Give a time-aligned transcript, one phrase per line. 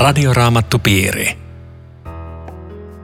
[0.00, 1.38] Radioraamattupiiri.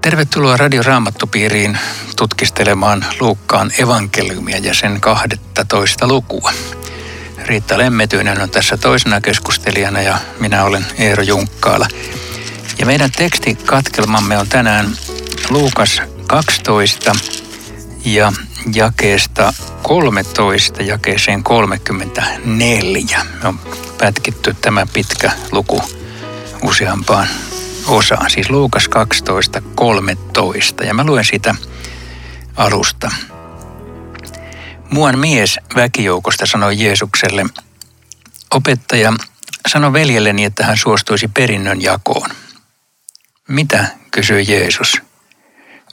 [0.03, 1.79] Tervetuloa Radioraamattupiiriin
[2.17, 6.53] tutkistelemaan Luukkaan evankeliumia ja sen 12 lukua.
[7.45, 11.87] Riitta Lemmetyinen on tässä toisena keskustelijana ja minä olen Eero Junkkaala.
[12.79, 14.87] Ja meidän tekstikatkelmamme on tänään
[15.51, 17.13] Luukas 12
[18.05, 18.33] ja
[18.75, 19.53] jakeesta
[19.83, 23.21] 13 jakeeseen 34.
[23.43, 23.59] Me on
[23.99, 25.83] pätkitty tämä pitkä luku
[26.63, 27.29] useampaan
[27.87, 30.85] osaan, siis Luukas 12, 13.
[30.85, 31.55] Ja mä luen sitä
[32.57, 33.11] alusta.
[34.91, 37.47] Muan mies väkijoukosta sanoi Jeesukselle,
[38.51, 39.13] opettaja,
[39.69, 42.31] sano veljelleni, että hän suostuisi perinnön jakoon.
[43.49, 45.03] Mitä, kysyi Jeesus.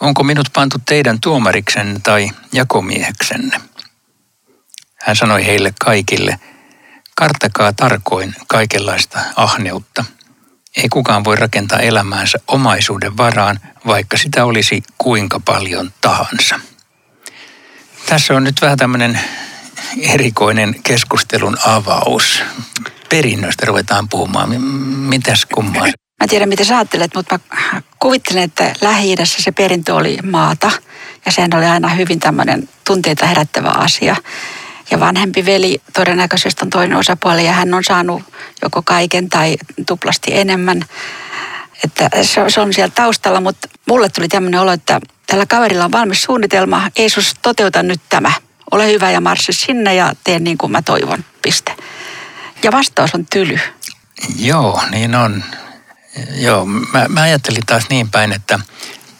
[0.01, 3.61] Onko minut pantu teidän tuomariksenne tai jakomieheksenne?
[4.95, 6.39] Hän sanoi heille kaikille,
[7.15, 10.05] karttakaa tarkoin kaikenlaista ahneutta.
[10.77, 16.59] Ei kukaan voi rakentaa elämäänsä omaisuuden varaan, vaikka sitä olisi kuinka paljon tahansa.
[18.05, 19.19] Tässä on nyt vähän tämmöinen
[20.01, 22.43] erikoinen keskustelun avaus.
[23.09, 24.61] Perinnöstä ruvetaan puhumaan.
[25.09, 25.87] Mitäs kummaa?
[26.23, 30.71] Mä tiedän, mitä sä ajattelet, mutta mä kuvittelen, että lähi se perintö oli maata.
[31.25, 34.15] Ja sehän oli aina hyvin tämmöinen tunteita herättävä asia.
[34.93, 38.23] Ja vanhempi veli todennäköisesti on toinen osapuoli ja hän on saanut
[38.61, 39.55] joko kaiken tai
[39.87, 40.85] tuplasti enemmän.
[41.83, 42.09] Että
[42.47, 46.91] se on siellä taustalla, mutta mulle tuli tämmöinen olo, että tällä kaverilla on valmis suunnitelma.
[46.99, 48.31] Jeesus, toteuta nyt tämä.
[48.71, 51.25] Ole hyvä ja marssi sinne ja tee niin kuin mä toivon.
[51.41, 51.75] Piste.
[52.63, 53.59] Ja vastaus on tyly.
[54.39, 55.43] Joo, niin on.
[56.35, 58.59] Joo, mä, mä ajattelin taas niin päin, että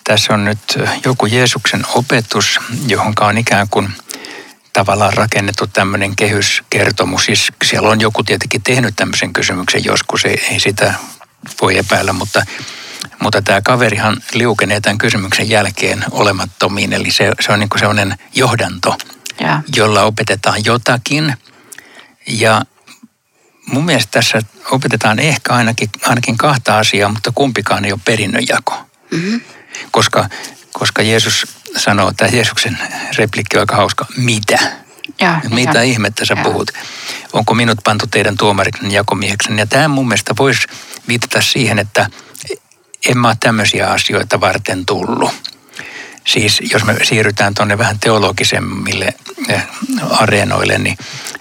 [0.04, 3.90] tässä on nyt joku Jeesuksen opetus, johon on ikään kuin
[4.74, 7.26] tavallaan rakennettu tämmöinen kehyskertomus.
[7.26, 10.94] Siis siellä on joku tietenkin tehnyt tämmöisen kysymyksen joskus, ei, ei sitä
[11.62, 12.46] voi epäillä, mutta,
[13.20, 16.94] mutta tämä kaverihan liukenee tämän kysymyksen jälkeen olemattomiin.
[16.94, 18.98] Eli se, se on niin kuin sellainen johdanto,
[19.40, 19.62] ja.
[19.76, 21.38] jolla opetetaan jotakin.
[22.28, 22.62] Ja
[23.66, 24.40] mun mielestä tässä
[24.72, 28.74] opetetaan ehkä ainakin, ainakin kahta asiaa, mutta kumpikaan ei ole perinnönjako.
[29.12, 29.42] Mm-hmm.
[29.92, 30.30] Koska,
[30.74, 31.48] koska Jeesus
[31.78, 32.78] sanoo, että Jeesuksen
[33.18, 34.60] replikki on aika hauska, mitä?
[35.22, 36.44] Ja, mitä ja, ihmettä sä ja.
[36.44, 36.72] puhut?
[37.34, 39.60] Onko minut pantu teidän tuomariksen jakomieheksen?
[39.60, 40.68] Ja tämä mun mielestä voisi
[41.08, 42.10] viitata siihen, että
[43.10, 45.32] en mä ole tämmöisiä asioita varten tullut.
[46.28, 49.14] Siis jos me siirrytään tuonne vähän teologisemmille
[49.50, 49.64] eh,
[50.10, 50.98] areenoille, niin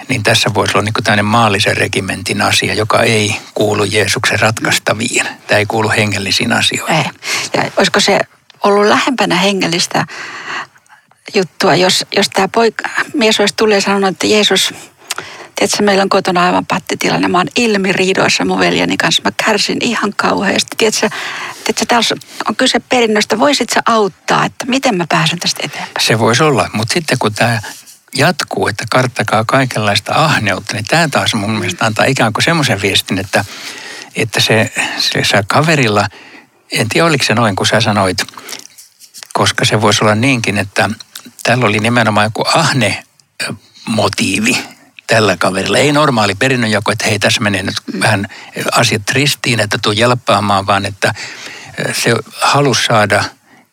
[0.08, 5.26] niin tässä voisi olla niin tämmöinen maallisen regimentin asia, joka ei kuulu Jeesuksen ratkaistaviin.
[5.46, 6.96] Tämä ei kuulu hengellisiin asioihin.
[6.96, 7.04] Ei.
[7.54, 8.20] Ja olisiko se
[8.62, 10.06] ollut lähempänä hengellistä
[11.34, 14.74] juttua, jos, jos tämä poika, mies olisi tullut ja sanonut, että Jeesus,
[15.54, 17.28] tiedätkö, meillä on kotona aivan pattitilanne.
[17.28, 19.22] Mä oon ilmiriidoissa mun veljeni kanssa.
[19.24, 20.76] Mä kärsin ihan kauheasti.
[20.78, 21.08] Tiedätkö,
[21.64, 23.38] tiedätkö täällä on kyse perinnöstä.
[23.38, 26.06] Voisit sä auttaa, että miten mä pääsen tästä eteenpäin?
[26.06, 27.60] Se voisi olla, mutta sitten kun tämä
[28.14, 33.18] jatkuu, että karttakaa kaikenlaista ahneutta, niin tämä taas mun mielestä antaa ikään kuin semmoisen viestin,
[33.18, 33.44] että,
[34.16, 36.08] että se, se, se kaverilla,
[36.72, 38.18] en tiedä oliko se noin, kun sä sanoit,
[39.32, 40.90] koska se voisi olla niinkin, että
[41.42, 43.04] tällä oli nimenomaan joku ahne
[43.86, 44.58] motiivi
[45.06, 45.78] tällä kaverilla.
[45.78, 48.28] Ei normaali perinnönjako, että hei tässä menee nyt vähän
[48.72, 51.14] asiat ristiin, että tuu jelppaamaan, vaan että
[51.92, 53.24] se halusi saada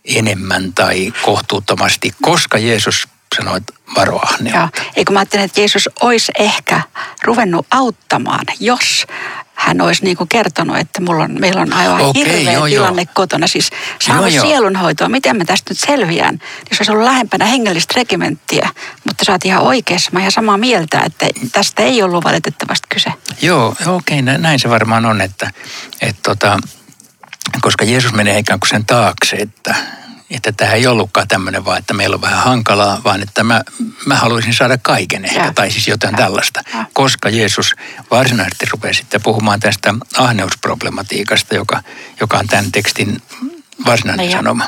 [0.06, 3.64] enemmän tai kohtuuttomasti, koska Jeesus sanoit
[3.96, 4.50] varoahne.
[4.50, 6.81] Joo, eikö mä ajattelen, että Jeesus olisi ehkä
[7.24, 9.08] ruvennut auttamaan, jos
[9.59, 13.02] hän olisi niin kuin kertonut, että mulla on, meillä on aivan Okei, hirveä joo, tilanne
[13.02, 13.12] joo.
[13.14, 13.47] kotona.
[13.47, 13.70] Siis
[14.02, 16.34] saanut sielunhoitoa, miten mä tästä nyt selviän.
[16.34, 18.69] Jos niin olisi ollut lähempänä hengellistä regimenttiä,
[19.06, 20.12] mutta sä oot ihan oikeassa.
[20.14, 23.14] Mä ihan samaa mieltä, että tästä ei ollut valitettavasti kyse.
[23.42, 25.52] Joo, okei, näin se varmaan on, että,
[26.02, 26.59] että tota,
[27.62, 29.75] koska Jeesus menee ikään kuin sen taakse, että
[30.30, 33.64] että tämä ei ollutkaan tämmöinen vaan, että meillä on vähän hankalaa, vaan että mä,
[34.06, 35.54] mä haluaisin saada kaiken ehkä, ja.
[35.54, 36.18] tai siis jotain ja.
[36.18, 36.62] tällaista.
[36.74, 36.86] Ja.
[36.94, 37.76] Koska Jeesus
[38.12, 41.84] varsinaisesti rupeaa sitten puhumaan tästä ahneusproblematiikasta, joka,
[42.20, 43.22] joka on tämän tekstin
[43.86, 44.66] varsinainen no sanoma.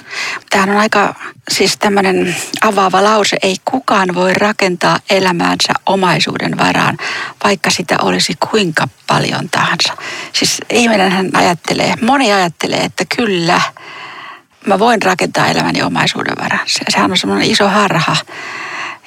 [0.49, 1.15] Tämähän on aika
[1.51, 3.37] siis tämmöinen avaava lause.
[3.41, 6.97] Ei kukaan voi rakentaa elämäänsä omaisuuden varaan,
[7.43, 9.97] vaikka sitä olisi kuinka paljon tahansa.
[10.33, 13.61] Siis ihminen hän ajattelee, moni ajattelee, että kyllä–
[14.67, 16.67] mä voin rakentaa elämäni omaisuuden varaan.
[16.67, 18.15] Se, sehän on semmoinen iso harha.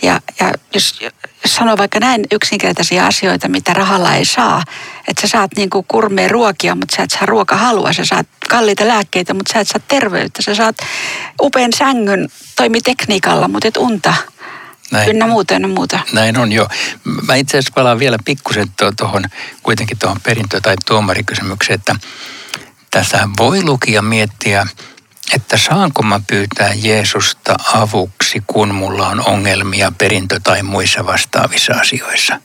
[0.02, 1.00] Ja, ja jos,
[1.44, 4.62] jos sanoo vaikka näin yksinkertaisia asioita, mitä rahalla ei saa,
[5.08, 8.88] että sä saat niin kuin kurmeen ruokia, mutta sä et saa ruokahalua, sä saat kalliita
[8.88, 10.76] lääkkeitä, mutta sä et saa terveyttä, sä saat
[11.42, 14.14] upean sängyn, toimi tekniikalla, mutta et unta.
[14.90, 16.00] Näin, ynnä muuta, ynnä muuta.
[16.12, 16.68] Näin on jo.
[17.26, 19.24] Mä itse asiassa palaan vielä pikkusen tuohon
[19.62, 21.96] kuitenkin tuohon perintö- tai tuomarikysymykseen, että
[22.90, 24.66] tässä voi lukija miettiä,
[25.32, 32.40] että saanko mä pyytää Jeesusta avuksi, kun mulla on ongelmia perintö- tai muissa vastaavissa asioissa.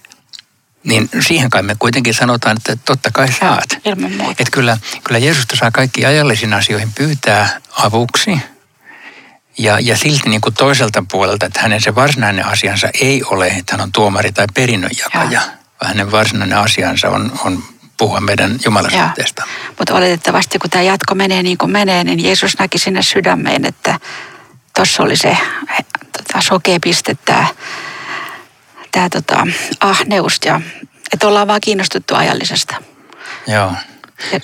[0.83, 3.77] Niin siihen kai me kuitenkin sanotaan, että totta kai saat.
[3.85, 4.31] Ilman muuta.
[4.31, 8.39] Että kyllä, kyllä Jeesusta saa kaikki ajallisiin asioihin pyytää avuksi.
[9.57, 13.73] Ja, ja silti niin kuin toiselta puolelta, että hänen se varsinainen asiansa ei ole, että
[13.73, 15.41] hän on tuomari tai perinnönjakaja.
[15.41, 17.63] Vaan hänen varsinainen asiansa on, on
[17.99, 19.43] puhua meidän Jumalasuhteesta.
[19.77, 23.99] Mutta oletettavasti, kun tämä jatko menee niin kuin menee, niin Jeesus näki sinne sydämeen, että
[24.75, 25.37] tuossa oli se
[26.17, 27.45] tota, sokea piste, tämä,
[28.91, 29.47] tämä tota,
[29.79, 30.61] ahneus ja
[31.13, 32.75] että ollaan vaan kiinnostuttu ajallisesta.
[33.47, 33.73] Joo.
[34.31, 34.39] Ja,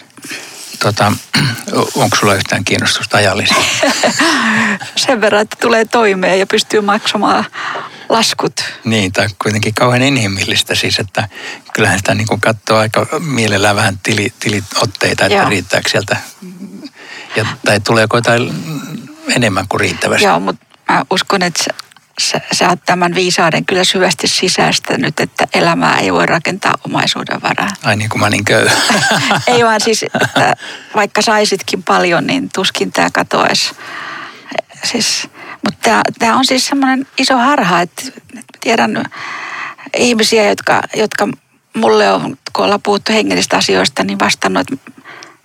[0.80, 1.14] Tota,
[1.96, 3.56] onko sulla yhtään kiinnostusta ajallista?
[4.96, 7.46] sen verran, että tulee toimeen ja pystyy maksamaan
[8.10, 8.54] laskut.
[8.84, 11.28] Niin, tai kuitenkin kauhean inhimillistä siis, että
[11.74, 15.50] kyllähän sitä niin katsoo aika mielellään vähän tili, tiliotteita, että Joo.
[15.50, 16.18] riittääkö sieltä,
[17.36, 18.54] ja, tai tuleeko jotain
[19.36, 20.26] enemmän kuin riittävästi.
[20.26, 21.64] Joo, mutta mä uskon, että
[22.22, 27.76] sä, sä, oot tämän viisauden kyllä syvästi sisäistänyt, että elämää ei voi rakentaa omaisuuden varaan.
[27.84, 28.76] Ai niin kuin mä niin köyhä.
[29.48, 30.56] Ei vaan siis, että
[30.96, 33.76] vaikka saisitkin paljon, niin tuskin tämä katoaisi.
[34.84, 35.28] Siis,
[35.64, 38.04] mutta tämä on siis semmoinen iso harha, että
[38.62, 39.06] tiedän
[39.98, 41.28] ihmisiä, jotka, jotka
[41.76, 44.92] mulle on, kun ollaan puhuttu hengellistä asioista, niin vastannut, että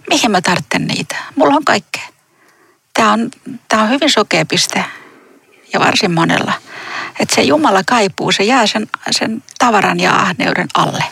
[0.09, 1.17] mihin mä tarvitsen niitä.
[1.37, 2.09] Mulla on kaikkea.
[2.95, 3.31] Tämä on,
[3.69, 4.85] tämä on hyvin sokea piste
[5.73, 6.53] ja varsin monella.
[7.21, 11.05] Että se Jumala kaipuu, se jää sen, sen tavaran ja ahneuden alle.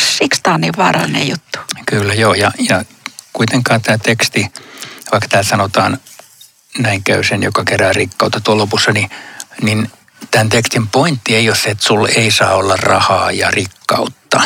[0.00, 1.58] Siksi tämä on niin vaarallinen juttu.
[1.86, 2.84] Kyllä joo, ja, ja
[3.32, 4.52] kuitenkaan tämä teksti,
[5.12, 5.98] vaikka täällä sanotaan
[6.78, 9.10] näin käy sen, joka kerää rikkautta tuolla lopussa, niin,
[9.62, 9.90] niin
[10.30, 14.40] tämän tekstin pointti ei ole se, että sulla ei saa olla rahaa ja rikkautta,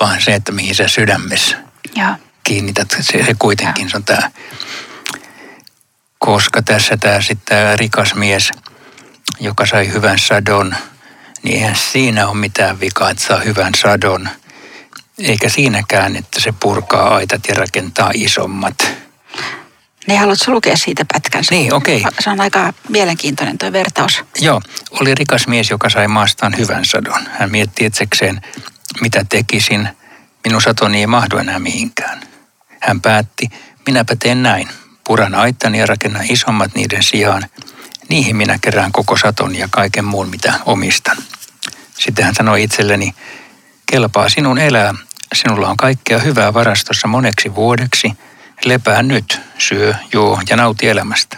[0.00, 1.56] vaan se, että mihin sä sydämessä
[1.96, 2.14] Joo.
[2.44, 2.96] kiinnität.
[3.00, 4.30] Se, se kuitenkin se on tämä.
[6.18, 8.50] Koska tässä tämä sitten tämä rikas mies,
[9.40, 10.74] joka sai hyvän sadon,
[11.42, 14.28] niin eihän siinä ole mitään vikaa, että saa hyvän sadon.
[15.18, 18.90] Eikä siinäkään, että se purkaa aitat ja rakentaa isommat.
[20.06, 21.44] Niin haluatko lukea siitä pätkän?
[21.50, 22.04] Niin, okei.
[22.20, 24.24] Se on aika mielenkiintoinen tuo vertaus.
[24.40, 27.28] Joo, oli rikas mies, joka sai maastaan hyvän sadon.
[27.38, 28.40] Hän mietti itsekseen,
[29.00, 29.88] mitä tekisin.
[30.44, 32.20] Minun satoni ei mahdu enää mihinkään.
[32.80, 33.48] Hän päätti,
[33.86, 34.68] minäpä teen näin.
[35.04, 37.42] Puran aittani ja rakennan isommat niiden sijaan.
[38.10, 41.16] Niihin minä kerään koko saton ja kaiken muun, mitä omistan.
[41.98, 43.14] Sitten hän sanoi itselleni,
[43.90, 44.94] kelpaa sinun elää.
[45.34, 48.12] Sinulla on kaikkea hyvää varastossa moneksi vuodeksi.
[48.64, 51.36] Lepää nyt, syö, juo ja nauti elämästä.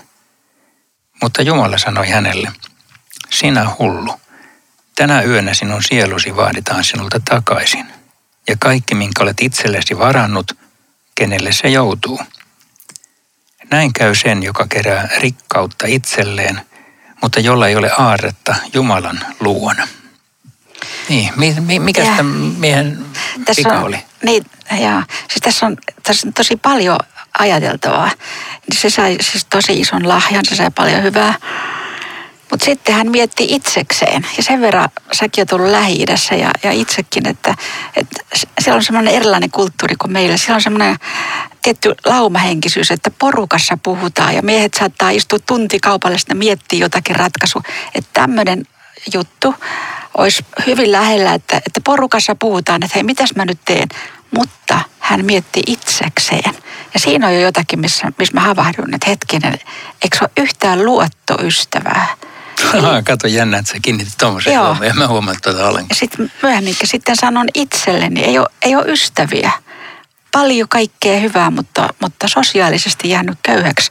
[1.22, 2.52] Mutta Jumala sanoi hänelle,
[3.30, 4.20] sinä hullu,
[4.94, 7.86] tänä yönä sinun sielusi vaaditaan sinulta takaisin.
[8.48, 10.52] Ja kaikki, minkä olet itsellesi varannut,
[11.14, 12.20] kenelle se joutuu.
[13.72, 16.60] Näin käy sen, joka kerää rikkautta itselleen,
[17.22, 19.88] mutta jolla ei ole aarretta Jumalan luona.
[21.08, 23.04] Niin, mi, mi, mikä sitä miehen
[23.56, 23.98] vika on, oli?
[24.22, 26.98] Niin, ja, siis tässä, on, tässä on tosi paljon
[27.38, 28.10] ajateltavaa.
[28.72, 31.34] Se sai siis tosi ison lahjan, se sai paljon hyvää.
[32.50, 34.26] Mutta sitten hän mietti itsekseen.
[34.36, 37.54] Ja sen verran säkin oot ollut lähi ja, ja itsekin, että,
[37.96, 38.20] että
[38.60, 40.36] siellä on semmoinen erilainen kulttuuri kuin meillä.
[40.36, 40.96] Siellä on semmoinen
[41.62, 47.62] tietty laumahenkisyys, että porukassa puhutaan ja miehet saattaa istua tunti kaupallisesti ja miettiä jotakin ratkaisua.
[47.94, 48.66] Että tämmöinen
[49.14, 49.54] juttu
[50.18, 53.88] olisi hyvin lähellä, että, että porukassa puhutaan, että hei, mitäs mä nyt teen?
[54.36, 56.54] Mutta hän mietti itsekseen.
[56.94, 59.52] Ja siinä on jo jotakin, missä, missä mä havahdun, että hetkinen,
[60.02, 62.06] eikö se ole yhtään luottoystävää?
[62.78, 64.98] Aha, kato jännä, että sä kiinnitit tuommoisen huomioon.
[64.98, 65.86] Mä huomannut tuota ollenkaan.
[65.90, 69.50] Ja sitten myöhemminkin sitten sanon itselleni, ei ole, ei ole ystäviä.
[70.32, 73.90] Paljon kaikkea hyvää, mutta, mutta sosiaalisesti jäänyt köyhäksi.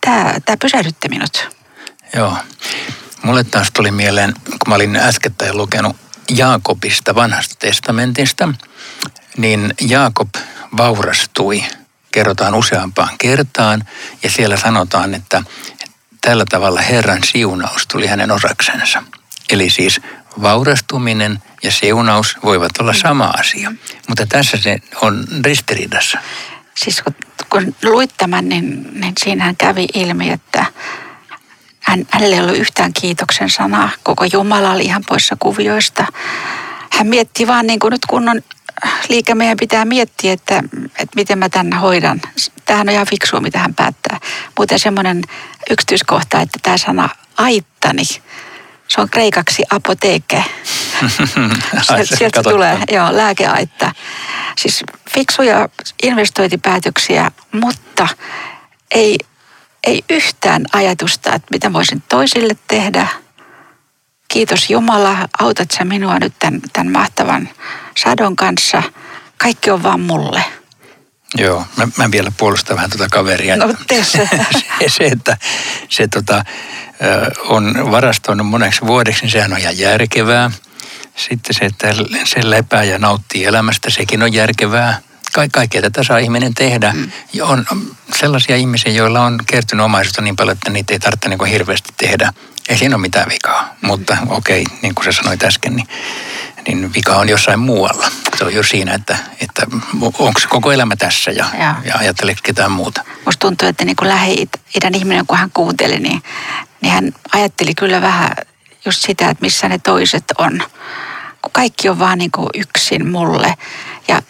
[0.00, 1.48] Tämä, pysähdytti minut.
[2.14, 2.36] Joo.
[3.22, 5.96] Mulle taas tuli mieleen, kun mä olin äskettäin lukenut
[6.30, 8.48] Jaakobista vanhasta testamentista,
[9.36, 10.28] niin Jaakob
[10.76, 11.64] vaurastui,
[12.12, 13.84] kerrotaan useampaan kertaan,
[14.22, 15.42] ja siellä sanotaan, että
[16.20, 19.02] tällä tavalla Herran siunaus tuli hänen osaksensa.
[19.50, 20.00] Eli siis
[20.42, 23.72] vaurastuminen ja siunaus voivat olla sama asia,
[24.08, 26.18] mutta tässä se on ristiriidassa.
[26.74, 27.14] Siis kun,
[27.50, 30.66] kun luit tämän, niin, niin siinähän kävi ilmi, että
[31.80, 33.90] hän, hänellä ei ollut yhtään kiitoksen sanaa.
[34.02, 36.06] Koko Jumala oli ihan poissa kuvioista.
[36.92, 38.42] Hän mietti vaan niin kuin nyt kunnon
[39.08, 42.20] liike meidän pitää miettiä, että, että miten mä tämän hoidan.
[42.64, 44.20] Tämähän on ihan fiksua, mitä hän päättää.
[44.58, 45.22] Muuten semmoinen
[45.70, 48.02] yksityiskohta, että tämä sana aittani,
[48.88, 50.36] se on kreikaksi apoteeke.
[51.88, 53.92] Ai, Sieltä, tulee, joo, lääkeaitta.
[54.58, 55.68] Siis fiksuja
[56.02, 58.08] investointipäätöksiä, mutta
[58.90, 59.18] ei,
[59.86, 63.08] ei yhtään ajatusta, että mitä voisin toisille tehdä.
[64.28, 67.48] Kiitos Jumala, autat sä minua nyt tämän, tämän mahtavan
[67.96, 68.82] sadon kanssa.
[69.38, 70.44] Kaikki on vaan mulle.
[71.34, 73.56] Joo, mä, mä vielä puolustan vähän tuota kaveria.
[73.56, 74.28] No se,
[74.88, 75.36] se, että
[75.88, 76.44] se tota,
[77.38, 80.50] on varastoinut moneksi vuodeksi, niin sehän on ihan järkevää.
[81.16, 85.00] Sitten se, että se lepää ja nauttii elämästä, sekin on järkevää.
[85.32, 86.92] Ka- kaikkea tätä saa ihminen tehdä.
[86.92, 87.10] Mm.
[87.32, 87.66] Ja on
[88.14, 92.32] sellaisia ihmisiä, joilla on kertynyt omaisuutta niin paljon, että niitä ei tarvitse niin hirveästi tehdä.
[92.68, 93.74] Ei siinä ole mitään vikaa.
[93.82, 95.88] Mutta okei, okay, niin kuin sä sanoit äsken, niin,
[96.68, 98.10] niin vika on jossain muualla.
[98.38, 99.66] Se on jo siinä, että, että
[100.02, 101.74] onko koko elämä tässä ja, ja.
[101.84, 103.04] ja ajatteleeko ketään muuta.
[103.24, 106.22] Musta tuntuu, että niin kuin Lähi-idän ihminen, kun hän kuunteli, niin,
[106.82, 108.30] niin hän ajatteli kyllä vähän
[108.84, 110.62] just sitä, että missä ne toiset on.
[111.42, 113.54] Kun kaikki on vaan niin kuin yksin mulle.
[114.08, 114.22] Ja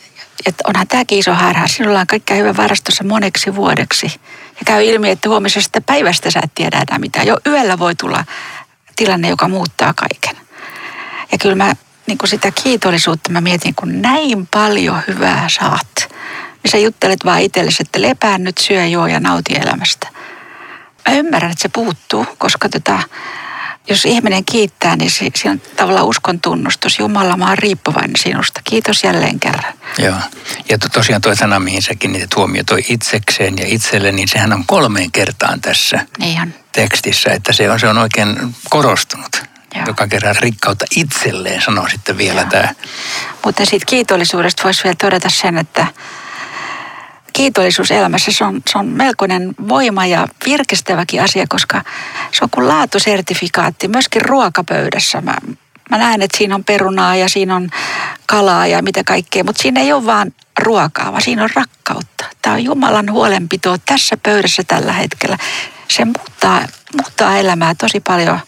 [0.47, 1.69] että onhan tämäkin iso harha.
[1.69, 4.07] Sinulla on kaikkea hyvä varastossa moneksi vuodeksi.
[4.47, 7.27] Ja käy ilmi, että huomisesta päivästä sä et tiedä enää mitään.
[7.27, 8.25] Jo yöllä voi tulla
[8.97, 10.47] tilanne, joka muuttaa kaiken.
[11.33, 11.75] Ja kyllä mä
[12.07, 16.09] niin kuin sitä kiitollisuutta mä mietin, kun näin paljon hyvää saat.
[16.63, 20.09] Niin sä juttelet vaan itsellesi, että lepää nyt, syö, juo ja nauti elämästä.
[21.09, 22.99] Mä ymmärrän, että se puuttuu, koska tota,
[23.89, 26.99] jos ihminen kiittää, niin se, se on tavallaan uskon tunnustus.
[26.99, 28.61] Jumala, mä oon riippuvainen sinusta.
[28.65, 29.75] Kiitos jälleen kerran.
[29.99, 30.17] Joo.
[30.69, 34.53] Ja to, tosiaan tuo sana, mihin sä kiinnität huomio, toi itsekseen ja itselle, niin sehän
[34.53, 39.43] on kolmeen kertaan tässä niin tekstissä, että se on, se on oikein korostunut.
[39.75, 39.85] Joo.
[39.87, 42.51] Joka kerran rikkautta itselleen, sanoo sitten vielä Joo.
[42.51, 42.75] tämä.
[43.45, 45.87] Mutta siitä kiitollisuudesta voisi vielä todeta sen, että
[47.37, 51.83] kiitollisuus elämässä, se on, se on melkoinen voima ja virkistäväkin asia, koska
[52.33, 55.21] se on kuin laatusertifikaatti myöskin ruokapöydässä.
[55.21, 55.35] Mä,
[55.91, 57.71] mä näen, että siinä on perunaa ja siinä on
[58.27, 62.25] kalaa ja mitä kaikkea, mutta siinä ei ole vaan ruokaa, vaan siinä on rakkautta.
[62.43, 65.39] Tämä on Jumalan huolenpito tässä pöydässä tällä hetkellä.
[65.89, 66.63] Se muuttaa,
[67.01, 68.41] muuttaa elämää tosi paljon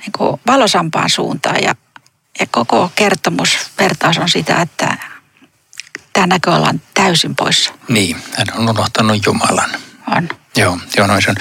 [0.00, 1.74] niin kuin valosampaan suuntaan ja,
[2.40, 4.96] ja koko kertomus, vertaus on sitä, että
[6.16, 7.72] tämä näköala on täysin poissa.
[7.88, 9.70] Niin, hän on unohtanut Jumalan.
[10.16, 10.28] On.
[10.56, 11.36] Joo, joo noin se on.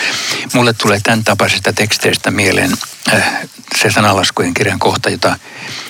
[0.53, 2.71] Mulle tulee tämän tapaisesta teksteistä mieleen
[3.13, 3.39] äh,
[3.75, 5.39] se sanalaskujen kirjan kohta, jota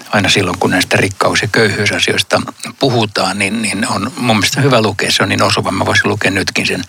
[0.10, 2.42] aina silloin, kun näistä rikkaus- ja köyhyysasioista
[2.80, 5.12] puhutaan, niin, niin on mun mielestä hyvä lukea.
[5.12, 5.72] Se on niin osuva.
[5.72, 6.84] Mä voisin lukea nytkin sen.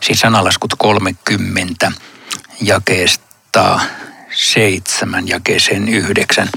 [0.00, 1.92] Siis sanalaskut 30
[2.60, 3.80] jakeesta
[4.34, 6.48] 7 jakeeseen 9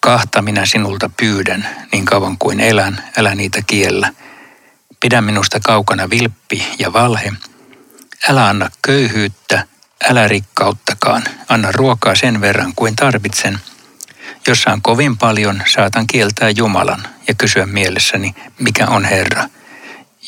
[0.00, 4.12] kahta minä sinulta pyydän, niin kauan kuin elän, älä niitä kiellä.
[5.00, 7.32] Pidä minusta kaukana vilppi ja valhe.
[8.28, 9.66] Älä anna köyhyyttä,
[10.10, 11.22] älä rikkauttakaan.
[11.48, 13.58] Anna ruokaa sen verran kuin tarvitsen.
[14.46, 19.44] Jos saan kovin paljon, saatan kieltää Jumalan ja kysyä mielessäni, mikä on Herra.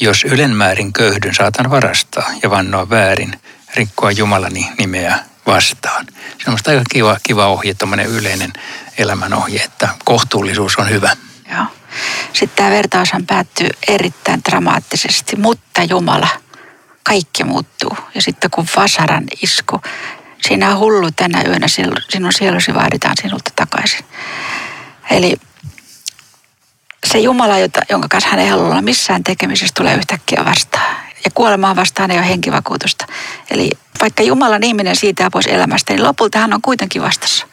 [0.00, 3.40] Jos ylenmäärin köyhdyn, saatan varastaa ja vannoa väärin,
[3.74, 6.06] rikkoa Jumalani nimeä vastaan.
[6.44, 8.52] Se on aika kiva, kiva ohje, tämmöinen yleinen
[8.98, 11.16] elämänohje, että kohtuullisuus on hyvä.
[11.52, 11.64] Joo.
[12.32, 16.28] Sitten tämä vertaushan päättyy erittäin dramaattisesti, mutta Jumala,
[17.02, 17.96] kaikki muuttuu.
[18.14, 19.80] Ja sitten kun vasaran isku,
[20.48, 21.66] sinä hullu tänä yönä,
[22.08, 24.04] sinun sielusi vaaditaan sinulta takaisin.
[25.10, 25.36] Eli
[27.06, 30.96] se Jumala, jota, jonka kanssa hän ei halua olla missään tekemisessä, tulee yhtäkkiä vastaan.
[31.24, 33.06] Ja kuolemaan vastaan ei ole henkivakuutusta.
[33.50, 37.46] Eli vaikka Jumalan ihminen siitä pois elämästä, niin lopulta hän on kuitenkin vastassa.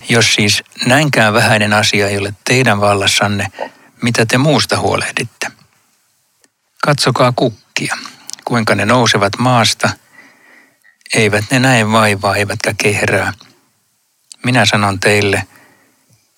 [0.08, 3.46] Jos siis näinkään vähäinen asia ei ole teidän vallassanne,
[4.02, 5.46] mitä te muusta huolehditte?
[6.84, 7.96] Katsokaa kukkia,
[8.44, 9.90] kuinka ne nousevat maasta.
[11.14, 13.32] Eivät ne näe vaivaa eivätkä kehrää.
[14.44, 15.46] Minä sanon teille,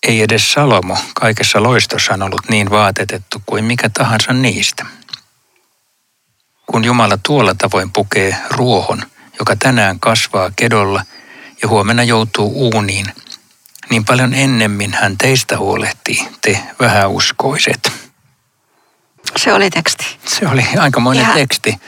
[0.02, 4.86] ei edes Salomo kaikessa loistossaan ollut niin vaatetettu kuin mikä tahansa niistä.
[6.66, 9.02] Kun Jumala tuolla tavoin pukee ruohon,
[9.38, 11.02] joka tänään kasvaa kedolla
[11.62, 13.06] ja huomenna joutuu uuniin,
[13.90, 17.92] niin paljon ennemmin hän teistä huolehtii, te vähäuskoiset.
[19.36, 20.18] Se oli teksti.
[20.26, 21.80] Se oli aikamoinen Ihan- teksti.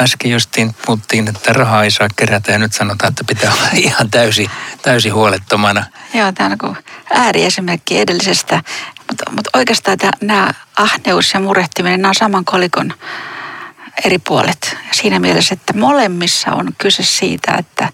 [0.00, 4.10] Äsken justiin puhuttiin, että rahaa ei saa kerätä ja nyt sanotaan, että pitää olla ihan
[4.10, 4.50] täysi,
[4.82, 5.84] täysi huolettomana.
[6.14, 8.62] Joo, tämä on niin ääriesimerkki edellisestä.
[9.08, 12.94] Mutta, mutta oikeastaan tämä, nämä ahneus ja murehtiminen, nämä on saman kolikon
[14.04, 14.76] eri puolet.
[14.92, 17.88] Siinä mielessä, että molemmissa on kyse siitä, että,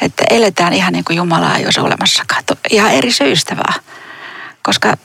[0.00, 2.42] että eletään ihan niin kuin Jumalaa ei olisi olemassakaan.
[2.70, 3.80] Ihan eri syistä vaan.
[4.62, 4.96] Koska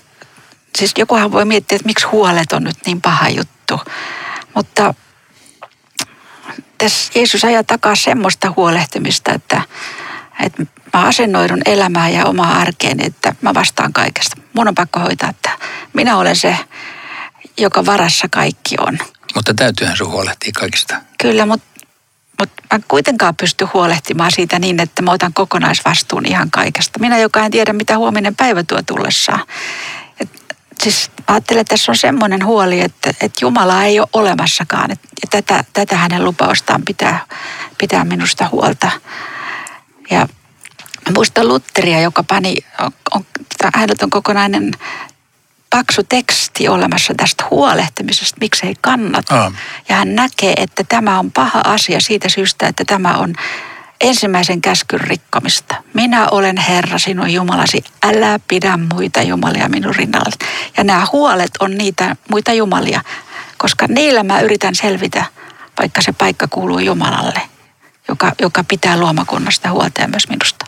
[0.78, 3.80] siis jokuhan voi miettiä, että miksi huolet on nyt niin paha juttu.
[4.56, 4.94] Mutta
[6.78, 9.62] tässä Jeesus ajaa takaa semmoista huolehtimista, että,
[10.44, 14.38] että mä asennoidun elämään ja omaa arkeen, että mä vastaan kaikesta.
[14.54, 15.50] Mun on pakko hoitaa että
[15.94, 16.58] Minä olen se,
[17.58, 18.98] joka varassa kaikki on.
[19.36, 20.96] Mutta täytyyhän sun huolehtia kaikista.
[21.22, 21.68] Kyllä, mutta
[22.40, 27.00] mut mä en kuitenkaan pysty huolehtimaan siitä niin, että mä otan kokonaisvastuun ihan kaikesta.
[27.00, 29.46] Minä, joka en tiedä, mitä huominen päivä tuo tullessaan.
[30.20, 30.30] Et,
[30.84, 34.92] siis ajattelen, että tässä on semmoinen huoli, että, että Jumala ei ole olemassakaan.
[34.92, 37.26] Et, ja tätä, tätä hänen lupaustaan pitää,
[37.78, 38.92] pitää minusta huolta.
[40.10, 40.28] Ja
[41.14, 43.26] muistan Lutteria, joka pani, on, on,
[43.76, 44.72] hänellä on kokonainen
[45.70, 49.42] paksu teksti olemassa tästä huolehtimisesta, miksei kannata.
[49.42, 49.52] Aa.
[49.90, 53.34] Ja hän näkee, että tämä on paha asia siitä syystä, että tämä on
[54.02, 55.76] ensimmäisen käskyn rikkomista.
[55.94, 60.48] Minä olen Herra, sinun Jumalasi, älä pidä muita jumalia minun rinnalla.
[60.78, 63.02] Ja nämä huolet on niitä muita jumalia,
[63.58, 65.26] koska niillä mä yritän selvitä,
[65.80, 67.42] vaikka se paikka kuuluu Jumalalle,
[68.08, 70.66] joka, joka pitää luomakunnasta huolta ja myös minusta.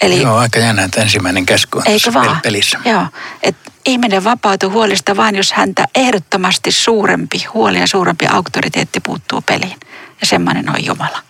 [0.00, 2.36] Eli Joo, aika jännä, että ensimmäinen käsky on Eikö tässä vaan?
[2.36, 2.78] pel- pelissä.
[2.84, 3.06] Joo,
[3.42, 9.76] että ihminen vapautuu huolista vain, jos häntä ehdottomasti suurempi huoli ja suurempi auktoriteetti puuttuu peliin.
[10.20, 11.22] Ja semmoinen on Jumala.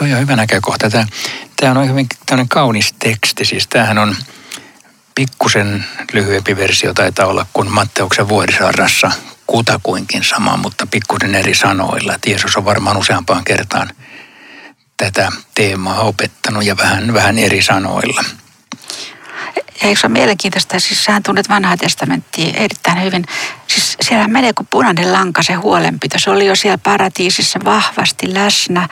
[0.00, 0.90] Toi on hyvä näkökohta.
[0.90, 1.06] Tämä,
[1.60, 3.44] tämä on hyvin tämmöinen kaunis teksti.
[3.44, 4.16] Siis tämähän on
[5.14, 9.10] pikkusen lyhyempi versio taitaa olla kuin Matteuksen vuorisaarassa
[9.46, 12.14] kutakuinkin sama, mutta pikkusen eri sanoilla.
[12.14, 13.90] Et Jeesus on varmaan useampaan kertaan
[14.96, 18.24] tätä teemaa opettanut ja vähän, vähän eri sanoilla.
[19.56, 23.24] Ja eikö se ole mielenkiintoista, siis sähän tunnet vanhaa testamenttia erittäin hyvin.
[23.68, 26.18] Siis siellä menee kuin punainen lanka se huolenpito.
[26.18, 28.88] Se oli jo siellä paratiisissa vahvasti läsnä,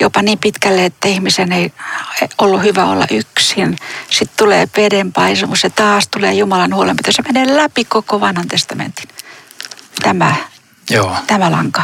[0.00, 1.72] jopa niin pitkälle, että ihmisen ei
[2.38, 3.76] ollut hyvä olla yksin.
[4.10, 7.12] Sitten tulee vedenpaisumus ja taas tulee Jumalan huolenpito.
[7.12, 9.08] Se menee läpi koko vanhan testamentin.
[10.02, 10.34] Tämä,
[10.90, 11.82] Joo, tämä lanka.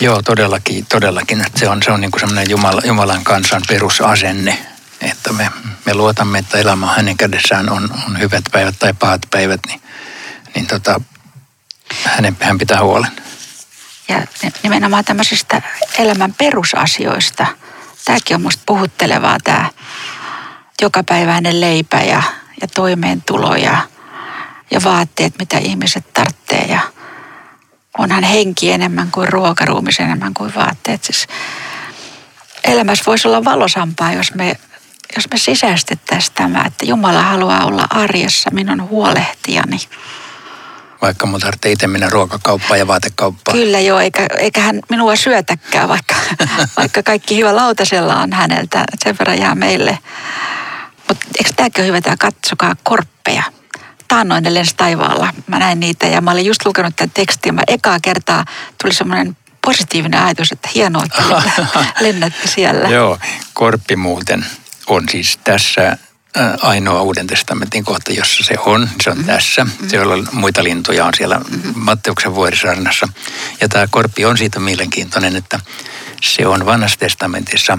[0.00, 1.40] joo todellakin, todellakin.
[1.46, 4.58] Että se on, se on niin kuin semmoinen Jumala, Jumalan kansan perusasenne,
[5.00, 5.50] että me,
[5.86, 9.82] me luotamme, että elämä hänen kädessään on, on hyvät päivät tai pahat päivät, niin,
[10.54, 11.00] niin tota,
[12.04, 13.12] hänen, hän pitää huolen.
[14.08, 14.26] Ja
[14.62, 15.62] nimenomaan tämmöisistä
[15.98, 17.46] elämän perusasioista.
[18.04, 19.70] Tämäkin on musta puhuttelevaa tämä
[20.82, 22.22] jokapäiväinen leipä ja,
[22.60, 23.76] ja toimeentulo ja,
[24.70, 26.64] ja vaatteet, mitä ihmiset tarvitsee.
[26.68, 26.91] Ja
[27.98, 31.04] onhan henki enemmän kuin ruoka, ruumis enemmän kuin vaatteet.
[31.04, 31.26] Siis
[32.64, 34.56] elämässä voisi olla valosampaa, jos me,
[35.16, 39.78] jos me sisäistettäisiin tämä, että Jumala haluaa olla arjessa minun huolehtijani.
[41.02, 43.58] Vaikka mun tarvitsee itse mennä ruokakauppaan ja vaatekauppaan.
[43.58, 46.14] Kyllä joo, eikä, eikä hän minua syötäkään, vaikka,
[46.78, 48.84] vaikka kaikki hyvä lautasella on häneltä.
[49.04, 49.98] Sen verran jää meille.
[51.08, 53.42] Mutta eikö tämäkin ole hyvä, tämä katsokaa korppeja.
[54.12, 55.34] Taannoin ne lensi taivaalla.
[55.46, 57.48] Mä näin niitä ja mä olin just lukenut tämän tekstin.
[57.48, 58.44] ja Mä ekaa kertaa
[58.82, 61.22] tuli semmoinen positiivinen ajatus, että hienoa, että
[61.56, 62.88] lennä- lennätte siellä.
[62.88, 63.18] Joo,
[63.54, 64.46] korppi muuten
[64.86, 65.96] on siis tässä äh,
[66.62, 68.88] ainoa Uuden testamentin kohta, jossa se on.
[69.02, 69.66] Se on tässä.
[69.88, 71.40] Siellä on muita lintuja on siellä
[71.74, 73.08] Matteuksen vuorisaarnassa.
[73.60, 75.60] Ja tämä korppi on siitä mielenkiintoinen, että
[76.22, 77.78] se on vanhassa testamentissa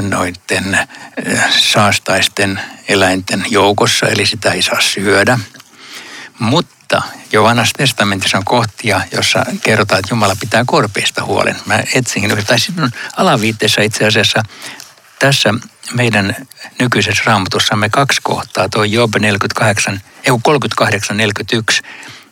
[0.00, 0.78] noiden
[1.58, 5.38] saastaisten eläinten joukossa, eli sitä ei saa syödä.
[6.38, 11.56] Mutta jo vanhassa testamentissa on kohtia, jossa kerrotaan, että Jumala pitää korpeista huolen.
[11.66, 14.42] Mä etsin, tai sitten alaviitteessä itse asiassa
[15.18, 15.54] tässä
[15.94, 16.36] meidän
[16.80, 20.00] nykyisessä raamatussamme kaksi kohtaa, tuo Job 48,
[20.42, 21.82] 38, 41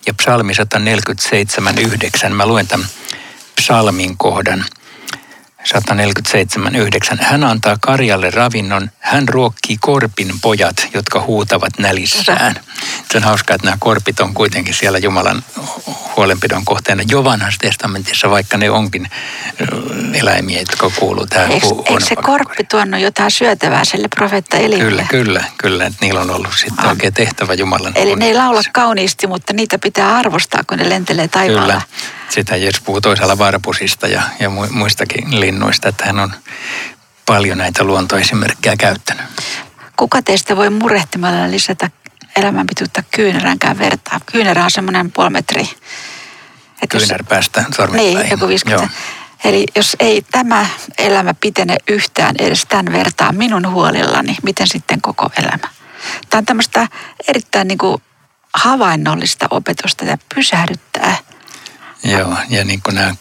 [0.07, 2.33] ja psalmi 147, 9.
[2.33, 2.87] Mä luen tämän
[3.61, 4.65] psalmin kohdan.
[5.67, 7.19] 147.9.
[7.21, 12.55] Hän antaa karjalle ravinnon, hän ruokkii korpin pojat, jotka huutavat nälissään.
[13.11, 15.45] Se on hauskaa, että nämä korpit on kuitenkin siellä Jumalan
[16.17, 19.09] huolenpidon kohteena jo vanhassa testamentissa, vaikka ne onkin
[20.17, 24.85] eläimiä, jotka kuuluu tähän Eikö, eikö se korppi tuonut jotain syötävää sille profeetta Elille?
[24.85, 25.87] Kyllä, kyllä, kyllä.
[25.87, 26.91] Että niillä on ollut sitten ah.
[26.91, 31.29] oikein tehtävä Jumalan Eli ne ei laula kauniisti, mutta niitä pitää arvostaa, kun ne lentelee
[31.29, 31.73] taivaalla.
[31.73, 31.81] Kyllä.
[32.29, 36.35] Sitä Jeesus puhuu toisella varpusista ja, ja muistakin linnuista, että hän on
[37.27, 39.27] paljon näitä luontoesimerkkejä käyttänyt.
[39.97, 41.91] Kuka teistä voi murehtimalla lisätä
[42.37, 44.21] elämänpituutta kyynäränkään vertaa?
[44.33, 45.69] Kyynärä on semmoinen puoli metri.
[46.89, 48.89] Kyynärpäästä Niin, joku 50.
[49.45, 50.67] Eli jos ei tämä
[50.99, 55.69] elämä pitene yhtään edes tämän vertaa minun huolillani, miten sitten koko elämä?
[56.31, 56.89] Tämä on tämmöistä
[57.29, 58.03] erittäin niin kuin
[58.55, 61.17] havainnollista opetusta ja pysähdyttää.
[62.05, 63.15] Joo, ja niin kuin nämä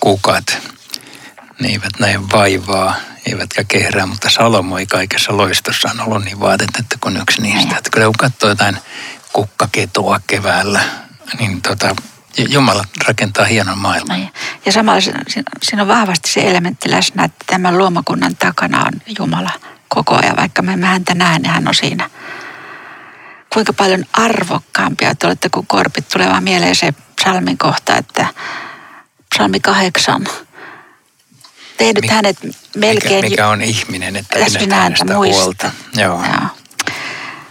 [0.00, 0.58] kukat,
[1.60, 2.94] ne eivät näe vaivaa,
[3.26, 7.76] eivätkä kehrää, mutta Salomo ei kaikessa loistossa on ollut niin vaatetettu kuin yksi niistä.
[7.76, 8.76] Että kun katsoo jotain
[9.32, 10.80] kukkaketoa keväällä,
[11.38, 11.96] niin tota,
[12.36, 14.30] Jumala rakentaa hienon maailman.
[14.66, 15.00] Ja samalla
[15.62, 19.50] siinä on vahvasti se elementti läsnä, että tämän luomakunnan takana on Jumala
[19.88, 20.36] koko ajan.
[20.36, 22.10] Vaikka me emme häntä näe, niin hän on siinä.
[23.52, 28.26] Kuinka paljon arvokkaampia te olette, kun korpit tulee vaan mieleen se psalmin kohta, että
[29.34, 30.26] psalmi kahdeksan.
[31.76, 32.36] Tehnyt Mik, hänet
[32.76, 33.14] melkein...
[33.14, 35.70] Mikä, mikä on ihminen, että pidät hänestä huolta.
[35.94, 36.24] Joo.
[36.24, 36.48] Joo.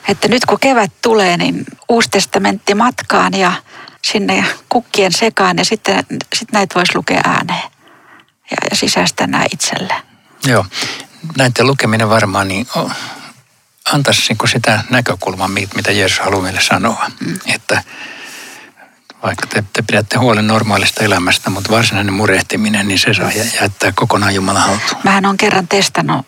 [0.08, 3.52] Että nyt kun kevät tulee, niin uusi testamentti matkaan ja
[4.12, 7.72] sinne kukkien sekaan ja sitten sit näitä voisi lukea ääneen
[8.52, 9.94] ja, ja sisäistä nämä itselle.
[10.46, 10.66] Joo,
[11.38, 12.92] näiden lukeminen varmaan niin oh,
[13.94, 17.12] antaisi niin sitä näkökulmaa, mitä Jeesus haluaa meille sanoa.
[17.20, 17.40] Mm.
[17.46, 17.84] Että
[19.24, 24.36] vaikka te, te pidätte huolen normaalista elämästä, mutta varsinainen murehtiminen, niin se saa jättää kokonaan
[24.36, 25.02] Jumalan haltuun.
[25.04, 26.26] Mähän on kerran testannut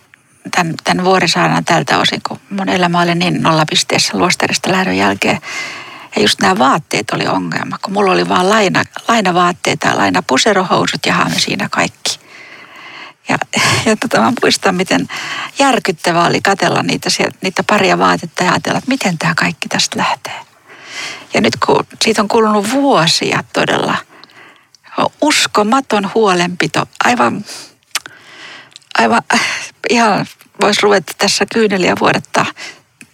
[0.51, 5.41] tämän, tämän vuorisaaran tältä osin, kun mun elämä oli niin nollapisteessä luosterista lähdön jälkeen.
[6.15, 11.13] Ja just nämä vaatteet oli ongelma, kun mulla oli vaan laina, lainavaatteita, laina puserohousut ja
[11.13, 12.19] haame siinä kaikki.
[13.29, 13.37] Ja,
[13.85, 15.07] ja tota, mä muistan, miten
[15.59, 17.09] järkyttävää oli katella niitä,
[17.41, 20.39] niitä paria vaatetta ja ajatella, että miten tämä kaikki tästä lähtee.
[21.33, 23.95] Ja nyt kun siitä on kulunut vuosia todella,
[24.97, 27.45] on uskomaton huolenpito, aivan,
[28.97, 29.21] aivan
[29.89, 30.25] ihan
[30.61, 32.45] voisi ruveta tässä kyyneliä vuodetta.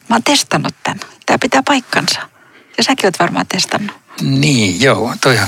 [0.09, 0.99] Mä oon testannut tämän.
[1.25, 2.34] Tämä pitää paikkansa.
[2.77, 3.95] Ja säkin oot varmaan testannut.
[4.21, 5.15] Niin, joo.
[5.21, 5.47] Toi on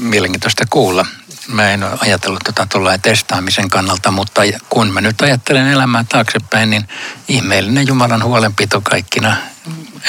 [0.00, 1.06] mielenkiintoista kuulla.
[1.48, 6.70] Mä en ole ajatellut tota tuolla testaamisen kannalta, mutta kun mä nyt ajattelen elämää taaksepäin,
[6.70, 6.88] niin
[7.28, 9.36] ihmeellinen Jumalan huolenpito kaikkina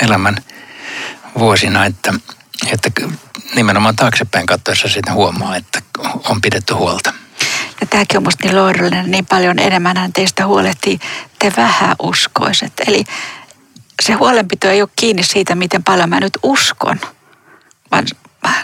[0.02, 0.38] elämän
[1.40, 2.14] vuosina, että,
[2.68, 2.90] että
[3.56, 5.82] nimenomaan taaksepäin katsoessa sitten huomaa, että
[6.30, 7.14] on pidetty huolta.
[7.82, 11.00] Ja tämäkin on musta niin niin paljon enemmän hän teistä huolehtii
[11.40, 12.74] te vähäuskoiset.
[12.88, 13.04] Eli
[14.00, 17.00] se huolenpito ei ole kiinni siitä, miten paljon mä nyt uskon,
[17.92, 18.08] vaan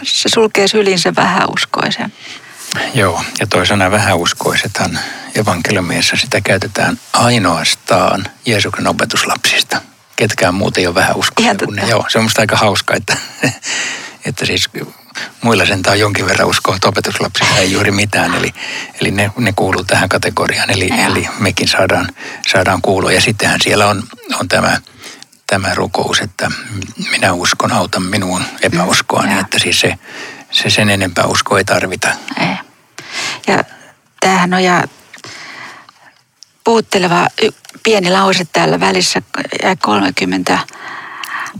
[0.02, 2.12] se sulkee syliin se vähäuskoisen.
[2.94, 4.98] Joo, ja toisena vähäuskoisethan
[5.34, 9.80] evankeliumissa sitä käytetään ainoastaan Jeesuksen opetuslapsista.
[10.16, 11.88] Ketkään muut ei ole vähäuskoisia kuin ne.
[11.88, 13.16] Joo, se on musta aika hauska, että,
[14.26, 14.68] että siis
[15.42, 18.34] muilla sentään on jonkin verran uskoa, että opetuslapsilla ei juuri mitään.
[18.34, 18.54] Eli,
[19.00, 22.08] eli ne, ne kuuluu tähän kategoriaan, eli, eli mekin saadaan,
[22.48, 23.12] saadaan kuulua.
[23.12, 24.02] Ja sittenhän siellä on,
[24.40, 24.80] on tämä
[25.46, 26.50] tämä rukous, että
[27.10, 29.98] minä uskon, auta minun epäuskoani, mm, että siis se,
[30.50, 32.08] se sen enempää uskoa ei tarvita.
[32.40, 32.56] Ei.
[33.46, 33.64] Ja
[34.20, 34.84] tämähän on ja
[36.64, 37.26] puutteleva
[37.82, 39.22] pieni lause täällä välissä,
[39.62, 40.58] ja 30.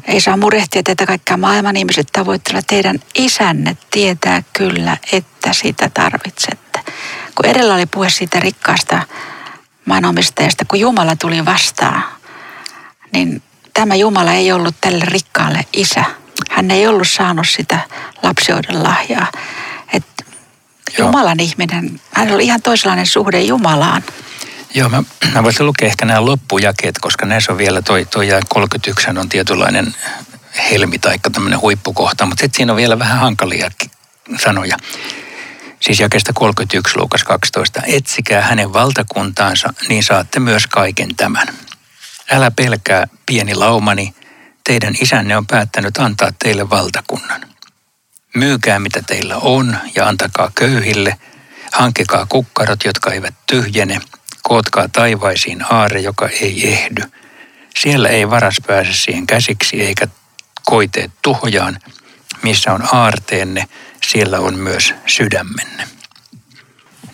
[0.05, 2.67] Ei saa murehtia tätä kaikkea maailman ihmiset tavoittelevat.
[2.67, 6.81] Teidän isänne tietää kyllä, että sitä tarvitsette.
[7.35, 9.03] Kun edellä oli puhe siitä rikkaasta
[9.85, 12.05] maanomistajasta, kun Jumala tuli vastaan,
[13.13, 13.43] niin
[13.77, 16.05] tämä Jumala ei ollut tälle rikkaalle isä.
[16.51, 17.81] Hän ei ollut saanut sitä
[18.23, 19.33] lapsioiden lahjaa.
[19.93, 20.25] että
[20.99, 24.05] Jumalan ihminen, hän oli ihan toisenlainen suhde Jumalaan.
[24.75, 25.03] Joo, mä,
[25.35, 29.95] mä voisin lukea ehkä nämä loppujakeet, koska näissä on vielä toi, toi 31 on tietynlainen
[30.71, 33.71] helmi tai tämmöinen huippukohta, mutta sitten siinä on vielä vähän hankalia
[34.45, 34.77] sanoja.
[35.81, 37.83] Siis jakesta 31 Luukas 12.
[37.87, 41.49] Etsikää hänen valtakuntaansa, niin saatte myös kaiken tämän.
[42.31, 44.15] Älä pelkää, pieni laumani,
[44.65, 47.41] teidän isänne on päättänyt antaa teille valtakunnan.
[48.35, 51.17] Myykää mitä teillä on ja antakaa köyhille,
[51.73, 54.01] hankkikaa kukkarot, jotka eivät tyhjene,
[54.43, 57.03] kootkaa taivaisiin aare, joka ei ehdy.
[57.77, 60.09] Siellä ei varas pääse siihen käsiksi eikä
[60.65, 61.79] koiteet tuhojaan.
[62.43, 63.67] Missä on aarteenne,
[64.07, 65.89] siellä on myös sydämenne.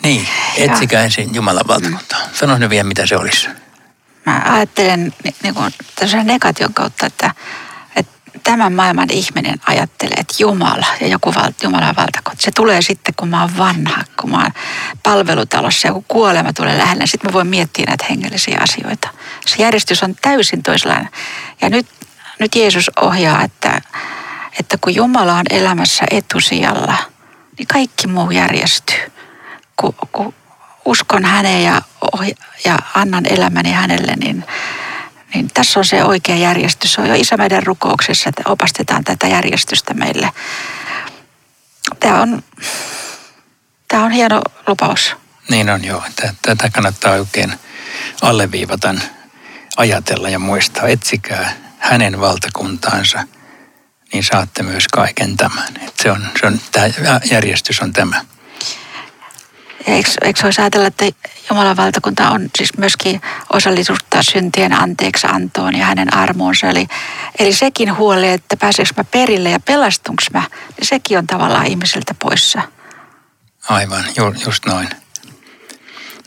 [0.03, 2.21] Niin, etsikää ensin Jumalan valtakuntaa.
[2.33, 3.49] Sano nyt vielä, mitä se olisi.
[4.27, 5.73] Mä ajattelen niin kuin
[6.25, 7.35] negation kautta, että,
[7.97, 13.15] että tämän maailman ihminen ajattelee, että Jumala ja joku val, Jumalan valtakunta, se tulee sitten,
[13.17, 14.53] kun mä oon vanha, kun mä oon
[15.03, 19.09] palvelutalossa ja kun kuolema tulee lähellä, sitten mä voin miettiä näitä hengellisiä asioita.
[19.47, 21.11] Se järjestys on täysin toisenlainen.
[21.61, 21.87] Ja nyt,
[22.39, 23.81] nyt Jeesus ohjaa, että,
[24.61, 26.97] että kun Jumala on elämässä etusijalla,
[27.59, 29.13] niin kaikki muu järjestyy.
[29.77, 30.35] Kun, kun
[30.85, 31.83] uskon häneen ja,
[32.65, 34.45] ja annan elämäni hänelle, niin,
[35.35, 36.93] niin tässä on se oikea järjestys.
[36.93, 40.31] Se on jo isä meidän rukouksessa, että opastetaan tätä järjestystä meille.
[42.01, 42.43] Tämä on,
[43.89, 45.17] tämä on hieno lupaus.
[45.49, 46.03] Niin on joo.
[46.43, 47.55] Tätä kannattaa oikein
[48.23, 48.95] alleviivata,
[49.77, 50.89] ajatella ja muistaa.
[50.89, 53.25] Etsikää hänen valtakuntaansa,
[54.13, 55.69] niin saatte myös kaiken tämän.
[56.03, 58.25] se on, se on, tämä järjestys on tämä.
[59.87, 61.05] Eikö, eikö voisi ajatella, että
[61.51, 63.21] Jumalan valtakunta on siis myöskin
[63.53, 66.69] osallisuutta syntien anteeksi antoon ja hänen armoonsa.
[66.69, 66.87] Eli,
[67.39, 70.43] eli sekin huoli, että pääseekö mä perille ja pelastunko mä,
[70.77, 72.63] niin sekin on tavallaan ihmisiltä poissa.
[73.69, 74.89] Aivan, ju, just noin.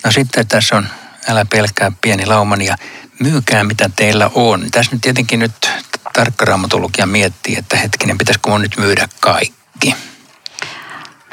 [0.06, 0.88] No sitten tässä on,
[1.28, 2.76] älä pelkää pieni laumani ja
[3.20, 4.72] myykää mitä teillä on.
[4.72, 5.72] Tässä nyt tietenkin nyt
[6.14, 9.96] tarkkaraamatologia miettii, että hetkinen, pitäisikö mun nyt myydä kaikki?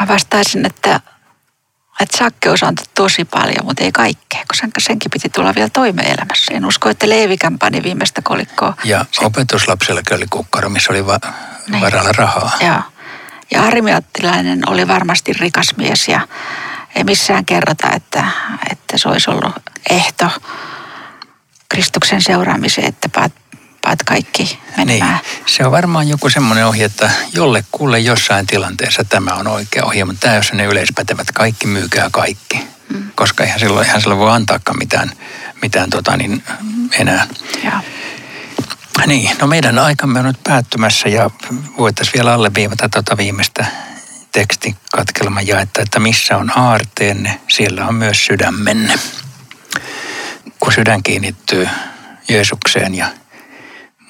[0.00, 1.00] Mä vastaisin, että
[2.00, 6.54] että sakkeus on tosi paljon, mutta ei kaikkea, koska senkin piti tulla vielä toimeelämässä.
[6.54, 8.74] En usko, että Leevikän pani viimeistä kolikkoa.
[8.84, 9.24] Ja se...
[9.24, 11.20] opetuslapsellakin oli kukkaro, missä oli va-
[11.70, 11.80] niin.
[11.80, 12.50] varalla rahaa.
[12.60, 12.82] Joo.
[13.50, 16.28] Ja Arimiattilainen oli varmasti rikas mies ja
[16.94, 18.24] ei missään kerrota, että,
[18.70, 19.54] että se olisi ollut
[19.90, 20.26] ehto
[21.68, 23.08] Kristuksen seuraamiseen, että
[23.86, 25.20] vapaat kaikki menemään.
[25.24, 25.46] Niin.
[25.46, 30.20] Se on varmaan joku semmoinen ohje, että jollekulle jossain tilanteessa tämä on oikea ohje, mutta
[30.20, 32.60] tämä jos ne yleispätevät, kaikki myykää kaikki.
[32.88, 33.10] Mm.
[33.14, 35.12] Koska eihän silloin, eihän silloin voi antaakaan mitään,
[35.62, 36.42] mitään tota niin,
[36.98, 37.26] enää.
[37.64, 37.82] Ja.
[39.06, 41.30] Niin, no meidän aikamme on nyt päättymässä ja
[41.78, 43.66] voitaisiin vielä alleviivata tuota viimeistä
[44.32, 48.94] tekstikatkelman jaetta, että missä on aarteenne, siellä on myös sydämenne.
[50.60, 51.68] Kun sydän kiinnittyy
[52.28, 53.21] Jeesukseen ja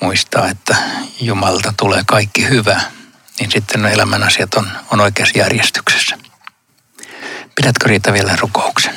[0.02, 0.76] muistaa, että
[1.20, 2.80] Jumalta tulee kaikki hyvä,
[3.40, 6.18] niin sitten elämän asiat on, on oikeassa järjestyksessä.
[7.54, 8.94] Pidätkö Riita vielä rukouksen?